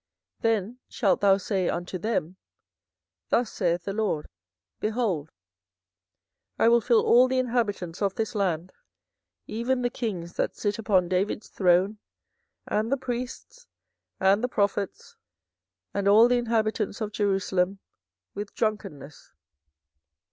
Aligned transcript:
24:013:013 0.41 0.41
Then 0.41 0.77
shalt 0.89 1.21
thou 1.21 1.37
say 1.37 1.69
unto 1.69 1.97
them, 1.99 2.35
Thus 3.29 3.51
saith 3.53 3.83
the 3.83 3.93
LORD, 3.93 4.29
Behold, 4.79 5.29
I 6.57 6.69
will 6.69 6.81
fill 6.81 7.03
all 7.05 7.27
the 7.27 7.37
inhabitants 7.37 8.01
of 8.01 8.15
this 8.15 8.33
land, 8.33 8.71
even 9.45 9.83
the 9.83 9.91
kings 9.91 10.33
that 10.37 10.55
sit 10.55 10.79
upon 10.79 11.07
David's 11.07 11.49
throne, 11.49 11.99
and 12.67 12.91
the 12.91 12.97
priests, 12.97 13.67
and 14.19 14.43
the 14.43 14.47
prophets, 14.49 15.17
and 15.93 16.07
all 16.07 16.27
the 16.27 16.39
inhabitants 16.39 16.99
of 16.99 17.11
Jerusalem, 17.11 17.77
with 18.33 18.55
drunkenness. 18.55 19.33